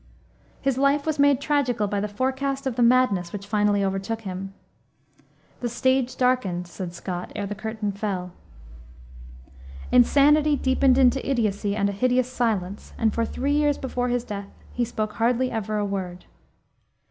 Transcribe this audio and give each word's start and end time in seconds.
His 0.59 0.79
life 0.79 1.05
was 1.05 1.19
made 1.19 1.39
tragical 1.39 1.85
by 1.85 1.99
the 1.99 2.07
forecast 2.07 2.65
of 2.65 2.75
the 2.75 2.81
madness 2.81 3.31
which 3.31 3.45
finally 3.45 3.85
overtook 3.85 4.21
him. 4.21 4.51
"The 5.59 5.69
stage 5.69 6.17
darkened," 6.17 6.67
said 6.67 6.95
Scott, 6.95 7.31
"ere 7.35 7.45
the 7.45 7.53
curtain 7.53 7.91
fell." 7.91 8.31
Insanity 9.91 10.55
deepened 10.55 10.97
into 10.97 11.23
idiocy 11.23 11.75
and 11.75 11.87
a 11.87 11.91
hideous 11.91 12.31
silence, 12.33 12.93
and 12.97 13.13
for 13.13 13.25
three 13.25 13.53
years 13.53 13.77
before 13.77 14.07
his 14.07 14.23
death 14.23 14.47
he 14.73 14.83
spoke 14.85 15.13
hardly 15.13 15.51
ever 15.51 15.77
a 15.77 15.85
word. 15.85 16.25